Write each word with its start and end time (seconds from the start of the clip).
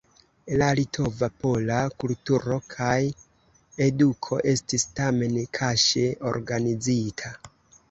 La 0.59 0.69
Litova-Pola 0.77 1.81
kulturo 2.03 2.57
kaj 2.77 2.97
eduko 3.89 4.41
estis 4.55 4.89
tamen 5.03 5.39
kaŝe 5.61 6.09
organizita. 6.35 7.35